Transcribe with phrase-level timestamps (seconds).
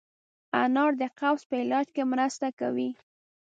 [0.63, 2.89] انار د قبض په علاج کې مرسته کوي.